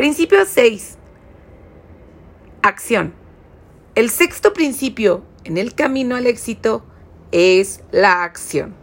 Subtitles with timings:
[0.00, 0.96] Principio 6.
[2.62, 3.12] Acción.
[3.94, 6.86] El sexto principio en el camino al éxito
[7.32, 8.74] es la acción.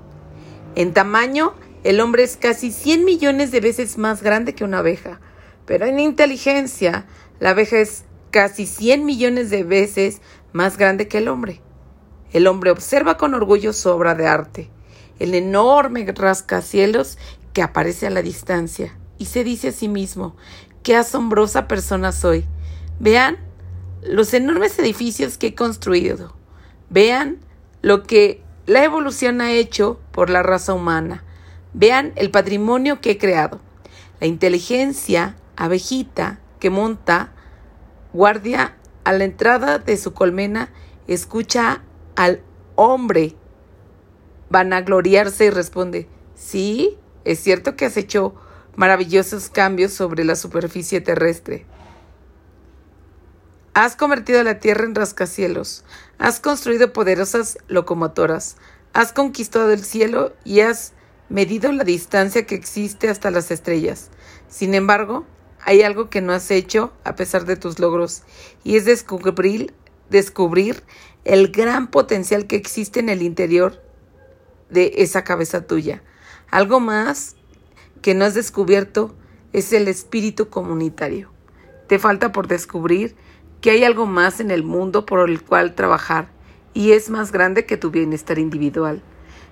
[0.75, 5.19] En tamaño, el hombre es casi 100 millones de veces más grande que una abeja,
[5.65, 7.07] pero en inteligencia,
[7.39, 10.21] la abeja es casi 100 millones de veces
[10.53, 11.61] más grande que el hombre.
[12.31, 14.69] El hombre observa con orgullo su obra de arte,
[15.17, 17.17] el enorme rascacielos
[17.53, 20.35] que aparece a la distancia, y se dice a sí mismo,
[20.87, 22.45] qué asombrosa persona soy.
[22.97, 23.35] Vean
[24.03, 26.33] los enormes edificios que he construido.
[26.89, 27.39] Vean
[27.81, 31.25] lo que la evolución ha hecho por la raza humana.
[31.73, 33.59] Vean el patrimonio que he creado.
[34.21, 37.33] La inteligencia abejita que monta
[38.13, 40.69] guardia a la entrada de su colmena
[41.05, 41.81] escucha
[42.15, 42.39] al
[42.75, 43.35] hombre
[44.49, 48.35] vanagloriarse y responde, sí, es cierto que has hecho
[48.77, 51.65] maravillosos cambios sobre la superficie terrestre.
[53.73, 55.83] Has convertido la tierra en rascacielos,
[56.19, 58.55] has construido poderosas locomotoras,
[58.93, 60.93] has conquistado el cielo y has
[61.27, 64.09] medido la distancia que existe hasta las estrellas.
[64.47, 65.25] Sin embargo,
[65.61, 68.23] hay algo que no has hecho a pesar de tus logros,
[68.63, 69.73] y es descubrir,
[70.09, 70.83] descubrir
[71.25, 73.81] el gran potencial que existe en el interior
[74.69, 76.03] de esa cabeza tuya.
[76.51, 77.36] Algo más
[78.01, 79.15] que no has descubierto
[79.53, 81.31] es el espíritu comunitario.
[81.87, 83.15] Te falta por descubrir
[83.61, 86.29] que hay algo más en el mundo por el cual trabajar
[86.73, 89.01] y es más grande que tu bienestar individual.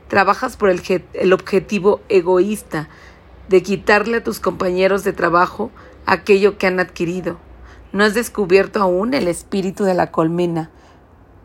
[0.08, 0.82] Trabajas por el,
[1.14, 2.90] el objetivo egoísta
[3.50, 5.72] de quitarle a tus compañeros de trabajo
[6.06, 7.40] aquello que han adquirido.
[7.94, 10.70] No has descubierto aún el espíritu de la colmena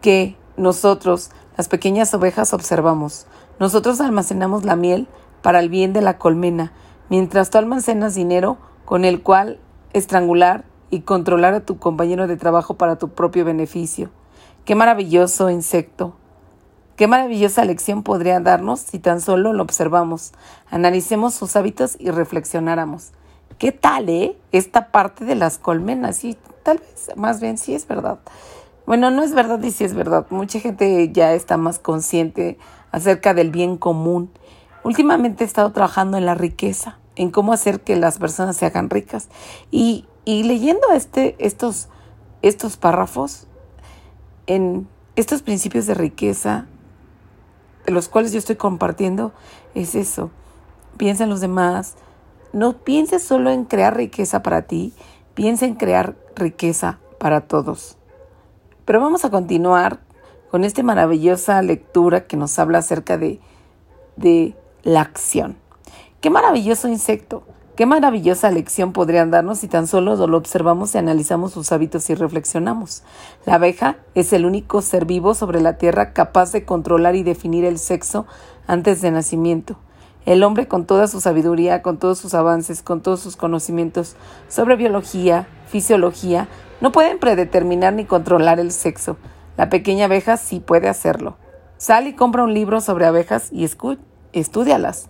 [0.02, 3.26] que nosotros, las pequeñas ovejas, observamos.
[3.58, 5.08] Nosotros almacenamos la miel
[5.42, 6.72] para el bien de la colmena,
[7.10, 9.58] mientras tú almacenas dinero con el cual
[9.92, 14.10] estrangular y controlar a tu compañero de trabajo para tu propio beneficio.
[14.64, 16.14] Qué maravilloso insecto.
[16.96, 20.32] Qué maravillosa lección podría darnos si tan solo lo observamos,
[20.70, 23.12] analicemos sus hábitos y reflexionáramos.
[23.56, 24.36] ¿Qué tal, eh?
[24.52, 28.18] Esta parte de las colmenas, y tal vez, más bien, sí es verdad.
[28.86, 30.26] Bueno, no es verdad y sí es verdad.
[30.30, 32.58] Mucha gente ya está más consciente
[32.92, 34.30] acerca del bien común.
[34.82, 38.90] Últimamente he estado trabajando en la riqueza, en cómo hacer que las personas se hagan
[38.90, 39.28] ricas.
[39.70, 41.88] Y y leyendo este, estos,
[42.42, 43.46] estos párrafos,
[44.46, 46.66] en estos principios de riqueza,
[47.86, 49.32] de los cuales yo estoy compartiendo,
[49.74, 50.30] es eso.
[50.98, 51.96] Piensa en los demás.
[52.52, 54.92] No pienses solo en crear riqueza para ti,
[55.34, 57.96] piensa en crear riqueza para todos.
[58.84, 60.00] Pero vamos a continuar
[60.50, 63.40] con esta maravillosa lectura que nos habla acerca de,
[64.16, 65.59] de la acción.
[66.20, 67.44] Qué maravilloso insecto.
[67.76, 72.14] Qué maravillosa lección podrían darnos si tan solo lo observamos y analizamos sus hábitos y
[72.14, 73.04] reflexionamos.
[73.46, 77.64] La abeja es el único ser vivo sobre la tierra capaz de controlar y definir
[77.64, 78.26] el sexo
[78.66, 79.78] antes de nacimiento.
[80.26, 84.14] El hombre con toda su sabiduría, con todos sus avances, con todos sus conocimientos
[84.48, 86.48] sobre biología, fisiología,
[86.82, 89.16] no pueden predeterminar ni controlar el sexo.
[89.56, 91.38] La pequeña abeja sí puede hacerlo.
[91.78, 93.66] Sal y compra un libro sobre abejas y
[94.34, 95.08] estudialas.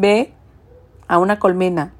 [0.00, 0.32] Ve
[1.08, 1.92] a una colmena.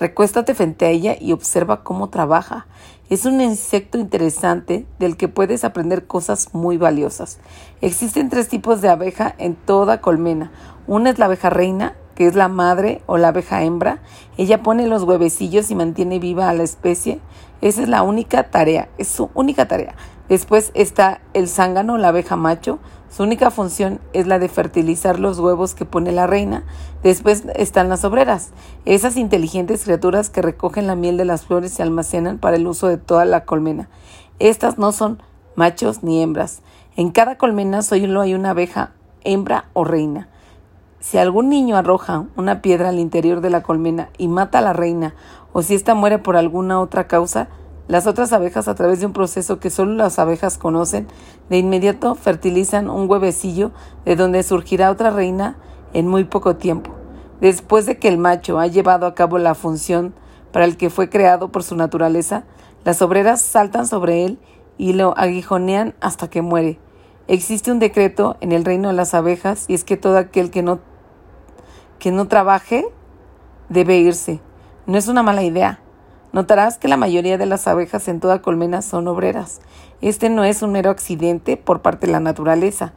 [0.00, 2.66] Recuéstate frente a ella y observa cómo trabaja.
[3.08, 7.38] Es un insecto interesante del que puedes aprender cosas muy valiosas.
[7.82, 10.50] Existen tres tipos de abeja en toda colmena.
[10.88, 14.00] Una es la abeja reina, que es la madre o la abeja hembra.
[14.36, 17.20] Ella pone los huevecillos y mantiene viva a la especie.
[17.60, 19.94] Esa es la única tarea, es su única tarea.
[20.28, 22.80] Después está el zángano, la abeja macho.
[23.08, 26.64] Su única función es la de fertilizar los huevos que pone la reina.
[27.02, 28.50] Después están las obreras,
[28.84, 32.88] esas inteligentes criaturas que recogen la miel de las flores y almacenan para el uso
[32.88, 33.88] de toda la colmena.
[34.38, 35.22] Estas no son
[35.54, 36.62] machos ni hembras.
[36.96, 38.92] En cada colmena solo hay una abeja
[39.24, 40.28] hembra o reina.
[41.00, 44.72] Si algún niño arroja una piedra al interior de la colmena y mata a la
[44.72, 45.14] reina,
[45.52, 47.48] o si ésta muere por alguna otra causa,
[47.88, 51.06] las otras abejas, a través de un proceso que solo las abejas conocen,
[51.48, 53.70] de inmediato fertilizan un huevecillo
[54.04, 55.56] de donde surgirá otra reina
[55.92, 56.90] en muy poco tiempo.
[57.40, 60.14] Después de que el macho ha llevado a cabo la función
[60.52, 62.44] para el que fue creado por su naturaleza,
[62.84, 64.38] las obreras saltan sobre él
[64.78, 66.80] y lo aguijonean hasta que muere.
[67.28, 70.62] Existe un decreto en el reino de las abejas y es que todo aquel que
[70.62, 70.80] no,
[71.98, 72.84] que no trabaje
[73.68, 74.40] debe irse.
[74.86, 75.80] No es una mala idea.
[76.32, 79.60] Notarás que la mayoría de las abejas en toda colmena son obreras.
[80.00, 82.92] Este no es un mero accidente por parte de la naturaleza.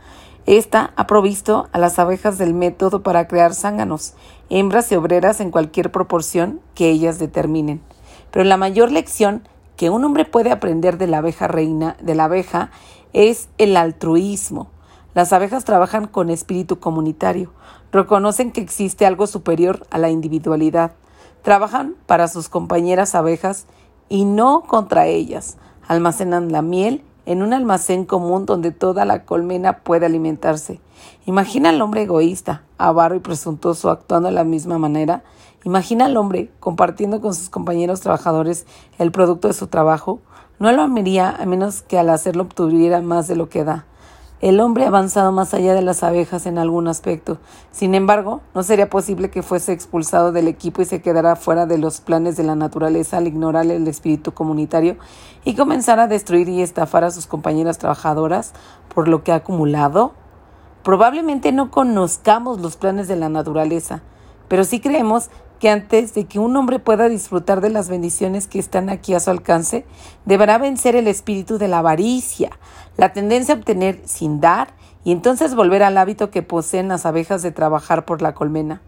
[0.46, 4.14] Esta ha provisto a las abejas del método para crear zánganos,
[4.50, 7.82] hembras y obreras en cualquier proporción que ellas determinen.
[8.32, 9.48] Pero la mayor lección
[9.78, 12.72] que un hombre puede aprender de la abeja reina, de la abeja,
[13.14, 14.70] es el altruismo.
[15.14, 17.52] Las abejas trabajan con espíritu comunitario,
[17.92, 20.92] reconocen que existe algo superior a la individualidad,
[21.42, 23.66] trabajan para sus compañeras abejas
[24.10, 25.58] y no contra ellas,
[25.88, 30.80] almacenan la miel en un almacén común donde toda la colmena puede alimentarse.
[31.26, 35.24] Imagina al hombre egoísta, avaro y presuntuoso actuando de la misma manera.
[35.64, 38.66] Imagina al hombre compartiendo con sus compañeros trabajadores
[38.98, 40.20] el producto de su trabajo.
[40.58, 43.86] No lo amaría a menos que al hacerlo obtuviera más de lo que da.
[44.42, 47.40] El hombre ha avanzado más allá de las abejas en algún aspecto.
[47.72, 51.78] Sin embargo, no sería posible que fuese expulsado del equipo y se quedara fuera de
[51.78, 54.96] los planes de la naturaleza al ignorar el espíritu comunitario
[55.44, 58.54] y comenzar a destruir y estafar a sus compañeras trabajadoras
[58.96, 60.14] por lo que ha acumulado.
[60.84, 64.04] Probablemente no conozcamos los planes de la naturaleza,
[64.48, 68.60] pero sí creemos que antes de que un hombre pueda disfrutar de las bendiciones que
[68.60, 69.86] están aquí a su alcance,
[70.26, 72.52] deberá vencer el espíritu de la avaricia,
[73.00, 74.74] la tendencia a obtener sin dar
[75.06, 78.82] y entonces volver al hábito que poseen las abejas de trabajar por la colmena.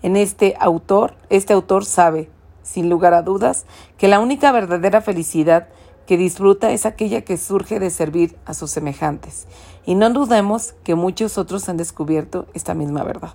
[0.00, 2.30] En este autor, este autor sabe,
[2.62, 3.66] sin lugar a dudas,
[3.98, 5.66] que la única verdadera felicidad
[6.06, 9.48] que disfruta es aquella que surge de servir a sus semejantes.
[9.84, 13.34] Y no dudemos que muchos otros han descubierto esta misma verdad.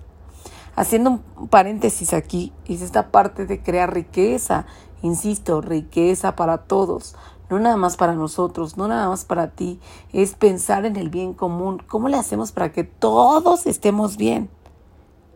[0.74, 4.64] Haciendo un paréntesis aquí, es esta parte de crear riqueza,
[5.02, 7.14] insisto, riqueza para todos,
[7.50, 9.80] no nada más para nosotros, no nada más para ti,
[10.12, 11.82] es pensar en el bien común.
[11.86, 14.50] ¿Cómo le hacemos para que todos estemos bien?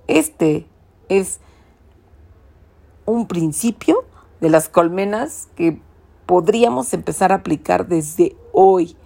[0.07, 0.67] Este
[1.09, 1.41] es
[3.07, 4.05] un principio
[4.41, 5.81] de las colmenas que
[6.27, 8.97] podríamos empezar a aplicar desde hoy.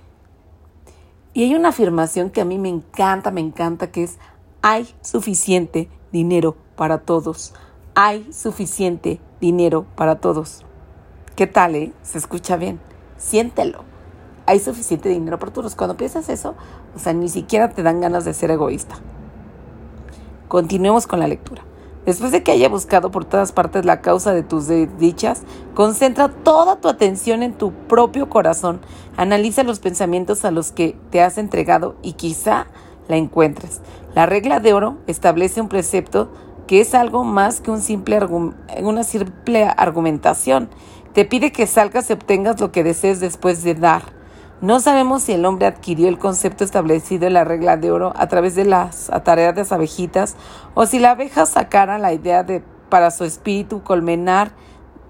[1.33, 4.19] Y hay una afirmación que a mí me encanta, me encanta, que es
[4.63, 7.55] hay suficiente dinero para todos.
[7.95, 10.65] Hay suficiente dinero para todos.
[11.37, 11.93] ¿Qué tal, eh?
[12.03, 12.86] Se escucha bien.
[13.19, 13.85] Siéntelo.
[14.47, 15.75] Hay suficiente dinero para todos.
[15.75, 16.55] Cuando piensas eso,
[16.95, 18.97] o sea, ni siquiera te dan ganas de ser egoísta.
[20.49, 21.63] Continuemos con la lectura.
[22.07, 25.43] Después de que haya buscado por todas partes la causa de tus dichas,
[25.75, 28.81] concentra toda tu atención en tu propio corazón.
[29.17, 32.69] Analiza los pensamientos a los que te has entregado y quizá
[33.09, 33.81] la encuentres.
[34.15, 36.31] La regla de oro establece un precepto
[36.69, 38.21] que es algo más que un simple
[38.83, 40.69] una simple argumentación.
[41.17, 44.03] Te pide que salgas y obtengas lo que desees después de dar.
[44.61, 48.29] No sabemos si el hombre adquirió el concepto establecido en la regla de oro a
[48.29, 50.37] través de las atareadas abejitas
[50.75, 54.51] o si la abeja sacara la idea de para su espíritu colmenar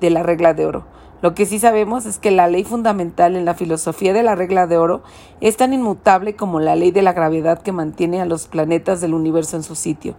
[0.00, 0.86] de la regla de oro.
[1.22, 4.68] Lo que sí sabemos es que la ley fundamental en la filosofía de la regla
[4.68, 5.02] de oro
[5.40, 9.12] es tan inmutable como la ley de la gravedad que mantiene a los planetas del
[9.12, 10.14] universo en su sitio.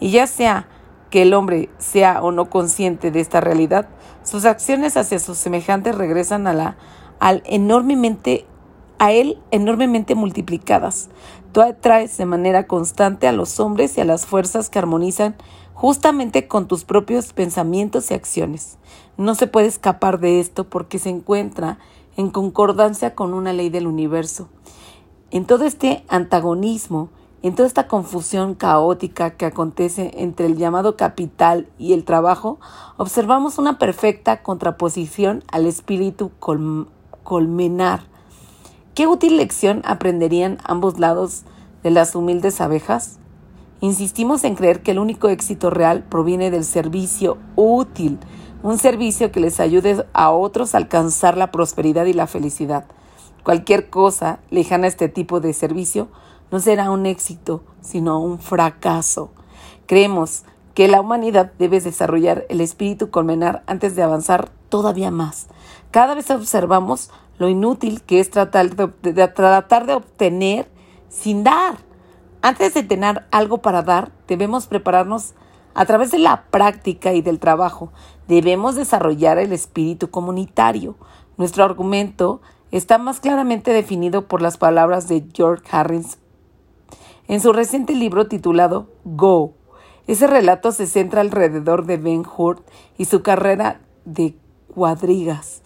[0.00, 0.66] Y ya sea
[1.16, 3.88] que el hombre sea o no consciente de esta realidad,
[4.22, 6.76] sus acciones hacia sus semejantes regresan a la
[7.20, 8.44] al enormemente
[8.98, 11.08] a él enormemente multiplicadas.
[11.52, 15.36] Tú atraes de manera constante a los hombres y a las fuerzas que armonizan
[15.72, 18.76] justamente con tus propios pensamientos y acciones.
[19.16, 21.78] No se puede escapar de esto porque se encuentra
[22.18, 24.50] en concordancia con una ley del universo.
[25.30, 27.08] En todo este antagonismo,
[27.46, 32.58] en toda esta confusión caótica que acontece entre el llamado capital y el trabajo,
[32.96, 36.32] observamos una perfecta contraposición al espíritu
[37.22, 38.00] colmenar.
[38.96, 41.44] ¿Qué útil lección aprenderían ambos lados
[41.84, 43.20] de las humildes abejas?
[43.80, 48.18] Insistimos en creer que el único éxito real proviene del servicio útil,
[48.64, 52.86] un servicio que les ayude a otros a alcanzar la prosperidad y la felicidad.
[53.46, 56.08] Cualquier cosa lejana a este tipo de servicio
[56.50, 59.30] no será un éxito, sino un fracaso.
[59.86, 60.42] Creemos
[60.74, 65.46] que la humanidad debe desarrollar el espíritu colmenar antes de avanzar todavía más.
[65.92, 68.88] Cada vez observamos lo inútil que es tratar de,
[69.28, 70.68] tratar de obtener
[71.08, 71.76] sin dar.
[72.42, 75.34] Antes de tener algo para dar, debemos prepararnos
[75.72, 77.92] a través de la práctica y del trabajo.
[78.26, 80.96] Debemos desarrollar el espíritu comunitario.
[81.36, 82.40] Nuestro argumento
[82.76, 86.18] está más claramente definido por las palabras de George Harris
[87.28, 89.54] en su reciente libro titulado Go.
[90.06, 92.62] Ese relato se centra alrededor de Ben Hur
[92.96, 94.36] y su carrera de
[94.72, 95.62] cuadrigas.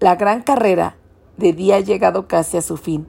[0.00, 0.96] La gran carrera
[1.36, 3.06] de día ha llegado casi a su fin.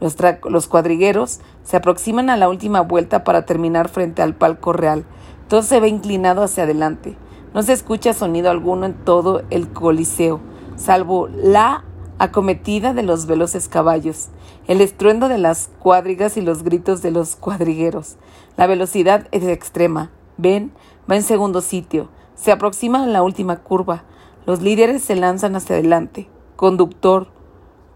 [0.00, 5.06] Los, cuadrigueros se aproximan a la última vuelta para terminar frente al palco real.
[5.48, 7.16] Todo se ve inclinado hacia adelante.
[7.54, 10.40] No se escucha sonido alguno en todo el coliseo,
[10.76, 11.84] salvo la
[12.18, 14.28] acometida de los veloces caballos,
[14.68, 18.16] el estruendo de las cuadrigas y los gritos de los cuadrigueros.
[18.56, 20.10] La velocidad es extrema.
[20.36, 20.72] Ben
[21.10, 22.08] va en segundo sitio.
[22.34, 24.04] Se aproxima a la última curva.
[24.46, 26.28] Los líderes se lanzan hacia adelante.
[26.56, 27.28] Conductor,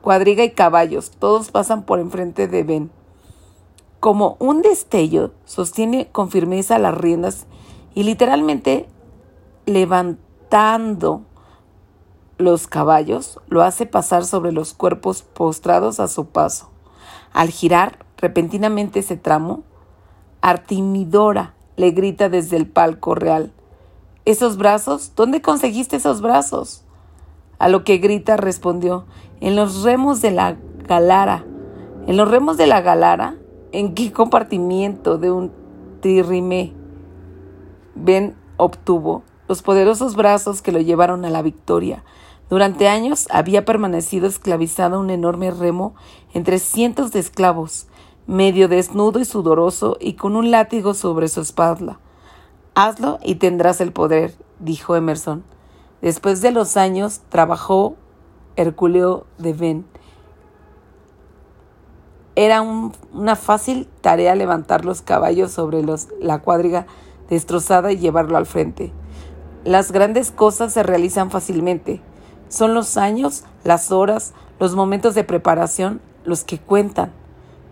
[0.03, 2.91] cuadriga y caballos, todos pasan por enfrente de Ben.
[4.01, 7.47] Como un destello, sostiene con firmeza las riendas
[7.95, 8.89] y literalmente
[9.67, 11.23] levantando
[12.41, 16.71] los caballos, lo hace pasar sobre los cuerpos postrados a su paso.
[17.33, 19.63] Al girar repentinamente ese tramo,
[20.41, 23.53] Artimidora le grita desde el palco real.
[24.25, 25.13] ¿Esos brazos?
[25.17, 26.85] ¿Dónde conseguiste esos brazos?
[27.59, 29.07] A lo que grita respondió,
[29.41, 30.57] en los remos de la
[30.87, 31.45] galara.
[32.07, 33.37] ¿En los remos de la galara?
[33.73, 35.53] ¿En qué compartimiento de un
[36.01, 36.73] tririme?
[37.95, 42.05] Ben obtuvo los poderosos brazos que lo llevaron a la victoria.
[42.51, 45.95] Durante años había permanecido esclavizado un enorme remo
[46.35, 47.87] entre cientos de esclavos,
[48.27, 52.01] medio desnudo y sudoroso y con un látigo sobre su espalda.
[52.75, 55.45] Hazlo y tendrás el poder, dijo Emerson.
[56.03, 57.95] Después de los años trabajó
[58.57, 59.87] Herculeo de Ben.
[62.35, 65.85] Era una fácil tarea levantar los caballos sobre
[66.21, 66.87] la cuadriga
[67.29, 68.93] destrozada y llevarlo al frente.
[69.63, 72.01] Las grandes cosas se realizan fácilmente.
[72.51, 77.13] Son los años, las horas, los momentos de preparación los que cuentan.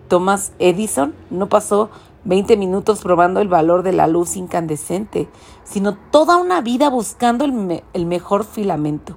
[0.07, 1.91] Thomas Edison no pasó
[2.25, 5.29] 20 minutos probando el valor de la luz incandescente,
[5.65, 9.17] sino toda una vida buscando el, mejor filamento.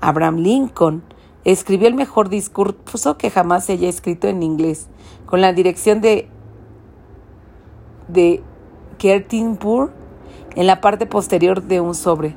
[0.00, 1.04] Abraham Lincoln
[1.44, 4.88] escribió el mejor discurso que jamás se haya escrito en inglés,
[5.24, 6.28] con la dirección de,
[8.08, 8.42] de
[8.98, 9.92] Kertinburg
[10.56, 12.34] en la parte posterior de un sobre,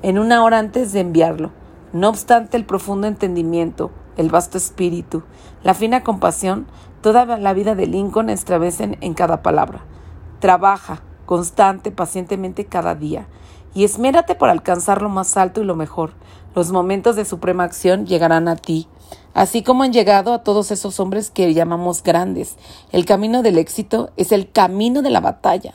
[0.00, 1.50] en una hora antes de enviarlo.
[1.92, 5.22] No obstante el profundo entendimiento, el vasto espíritu,
[5.62, 6.66] la fina compasión,
[7.00, 9.84] toda la vida de Lincoln estravecen en cada palabra.
[10.40, 13.28] Trabaja, constante, pacientemente cada día,
[13.74, 16.14] y esmérate por alcanzar lo más alto y lo mejor.
[16.54, 18.88] Los momentos de suprema acción llegarán a ti,
[19.34, 22.56] así como han llegado a todos esos hombres que llamamos grandes.
[22.90, 25.74] El camino del éxito es el camino de la batalla.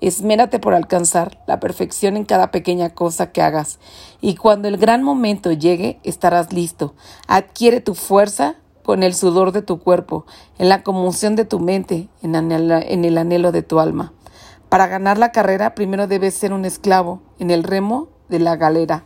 [0.00, 3.80] Esmérate por alcanzar la perfección en cada pequeña cosa que hagas,
[4.20, 6.94] y cuando el gran momento llegue estarás listo.
[7.26, 10.24] Adquiere tu fuerza con el sudor de tu cuerpo,
[10.56, 14.12] en la conmoción de tu mente, en, el anhelo de tu alma.
[14.68, 19.04] Para ganar la carrera primero debes ser un esclavo en el remo de la galera.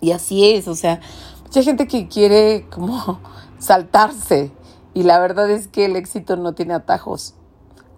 [0.00, 1.00] Y así es, o sea,
[1.44, 3.20] mucha gente que quiere como
[3.58, 4.52] saltarse
[4.94, 7.34] y la verdad es que el éxito no tiene atajos.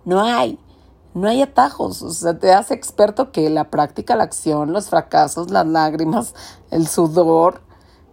[0.05, 0.59] No hay.
[1.15, 5.49] No hay atajos, o sea, te hace experto que la práctica, la acción, los fracasos,
[5.49, 6.35] las lágrimas,
[6.73, 7.61] el sudor,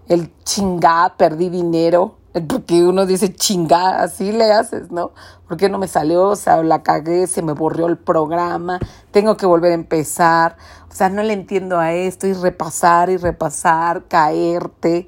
[0.08, 2.18] el chingá, perdí dinero,
[2.48, 5.14] porque uno dice chingá, así le haces, ¿no?
[5.48, 8.78] Porque no me salió, o sea, la cagué, se me borrió el programa,
[9.10, 13.18] tengo que volver a empezar, o sea, no le entiendo a esto y repasar y
[13.18, 15.08] repasar, caerte.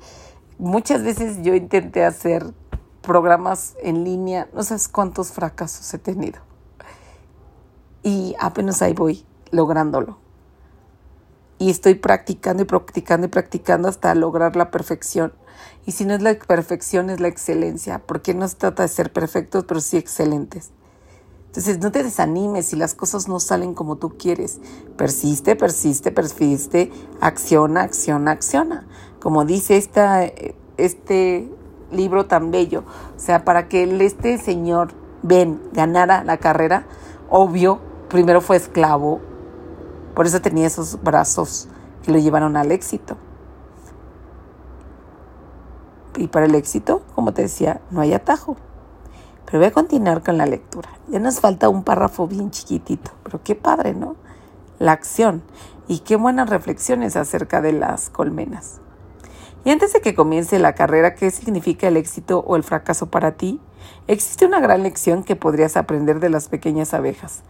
[0.58, 2.56] Muchas veces yo intenté hacer
[3.02, 6.52] programas en línea, no sabes cuántos fracasos he tenido
[8.03, 10.17] y apenas ahí voy lográndolo.
[11.57, 15.33] Y estoy practicando y practicando y practicando hasta lograr la perfección.
[15.86, 19.12] Y si no es la perfección, es la excelencia, porque no se trata de ser
[19.12, 20.72] perfectos, pero sí excelentes.
[21.48, 24.60] Entonces, no te desanimes si las cosas no salen como tú quieres.
[24.98, 26.91] Persiste, persiste, persiste,
[27.22, 28.88] acciona, acciona, acciona.
[29.19, 30.24] Como dice esta,
[30.77, 31.48] este
[31.91, 32.83] libro tan bello.
[33.15, 36.86] O sea, para que este señor, Ben, ganara la carrera,
[37.29, 37.79] obvio,
[38.13, 39.22] primero fue esclavo,
[40.13, 41.67] por eso tenía esos brazos
[42.03, 43.17] que lo llevaron al éxito.
[46.17, 48.55] Y para el éxito, como te decía, no hay atajo.
[49.46, 50.89] Pero voy a continuar con la lectura.
[51.08, 54.15] Ya nos falta un párrafo bien chiquitito, pero qué padre, ¿no?
[54.77, 55.41] La acción.
[55.88, 58.79] Y qué buenas reflexiones acerca de las colmenas.
[59.65, 63.32] Y antes de que comience la carrera, ¿qué significa el éxito o el fracaso para
[63.32, 63.60] ti?
[64.05, 67.41] Existe una gran lección que podrías aprender de las pequeñas abejas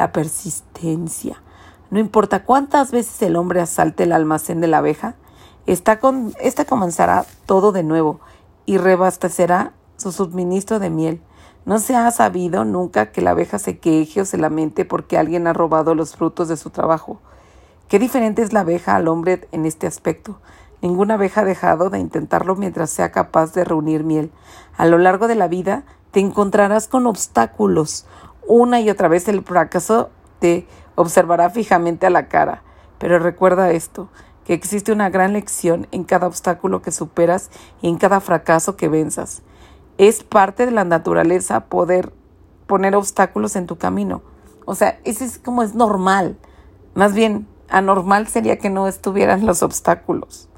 [0.00, 1.42] la persistencia.
[1.90, 5.16] No importa cuántas veces el hombre asalte el almacén de la abeja,
[5.66, 6.32] esta, con,
[6.66, 8.18] comenzará todo de nuevo
[8.64, 11.20] y rebastecerá su suministro de miel.
[11.66, 15.46] No se ha sabido nunca que la abeja se queje o se lamente porque alguien
[15.46, 17.20] ha robado los frutos de su trabajo.
[17.88, 20.40] Qué diferente es la abeja al hombre en este aspecto.
[20.80, 24.32] Ninguna abeja ha dejado de intentarlo mientras sea capaz de reunir miel.
[24.78, 28.06] A lo largo de la vida te encontrarás con obstáculos,
[28.50, 30.66] una y otra vez el fracaso te
[30.96, 32.62] observará fijamente a la cara.
[32.98, 34.08] Pero recuerda esto,
[34.44, 38.88] que existe una gran lección en cada obstáculo que superas y en cada fracaso que
[38.88, 39.42] venzas.
[39.98, 42.12] Es parte de la naturaleza poder
[42.66, 44.22] poner obstáculos en tu camino.
[44.64, 46.36] O sea, ese es como es normal.
[46.94, 50.48] Más bien, anormal sería que no estuvieran los obstáculos.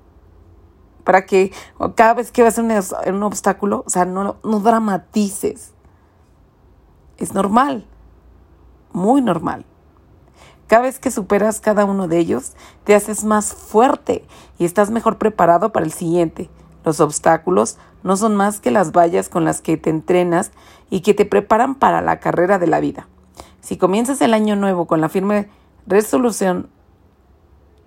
[1.05, 1.53] Para que
[1.95, 2.73] cada vez que vas a un,
[3.15, 5.73] un obstáculo, o sea, no, no dramatices.
[7.19, 7.87] Es normal,
[8.93, 9.65] muy normal.
[10.67, 12.53] Cada vez que superas cada uno de ellos,
[12.85, 14.25] te haces más fuerte
[14.59, 16.49] y estás mejor preparado para el siguiente.
[16.85, 20.51] Los obstáculos no son más que las vallas con las que te entrenas
[20.91, 23.07] y que te preparan para la carrera de la vida.
[23.61, 25.49] Si comienzas el año nuevo con la firme
[25.87, 26.69] resolución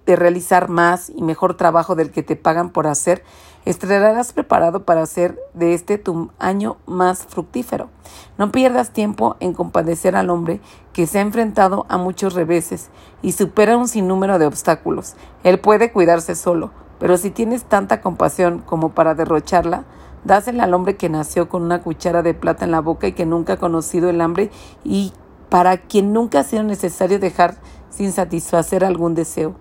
[0.06, 3.24] de realizar más y mejor trabajo del que te pagan por hacer,
[3.66, 7.90] estarás preparado para hacer de este tu año más fructífero.
[8.38, 10.62] No pierdas tiempo en compadecer al hombre
[10.94, 12.90] que se ha enfrentado a muchos reveses
[13.22, 15.16] y supera un sinnúmero de obstáculos.
[15.44, 19.86] Él puede cuidarse solo, pero si tienes tanta compasión como para derrocharla,
[20.24, 23.26] dásela al hombre que nació con una cuchara de plata en la boca y que
[23.26, 24.52] nunca ha conocido el hambre
[24.84, 25.14] y
[25.50, 27.56] para quien nunca ha sido necesario dejar
[27.90, 29.56] sin satisfacer algún deseo.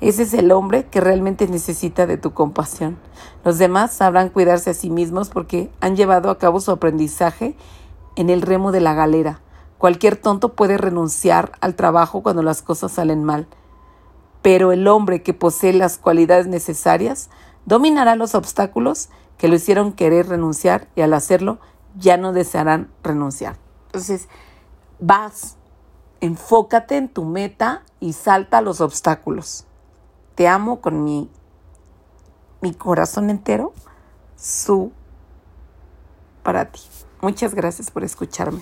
[0.00, 2.98] Ese es el hombre que realmente necesita de tu compasión.
[3.44, 7.56] Los demás sabrán cuidarse a sí mismos porque han llevado a cabo su aprendizaje
[8.16, 9.40] en el remo de la galera.
[9.78, 13.46] Cualquier tonto puede renunciar al trabajo cuando las cosas salen mal.
[14.42, 17.30] Pero el hombre que posee las cualidades necesarias
[17.64, 19.08] dominará los obstáculos
[19.38, 21.60] que lo hicieron querer renunciar y al hacerlo
[21.96, 23.56] ya no desearán renunciar.
[23.86, 24.28] Entonces,
[24.98, 25.56] vas
[26.20, 29.64] Enfócate en tu meta y salta los obstáculos.
[30.34, 31.30] Te amo con mi,
[32.60, 33.72] mi corazón entero.
[34.36, 34.92] Su
[36.42, 36.80] para ti.
[37.20, 38.60] Muchas gracias por escucharme.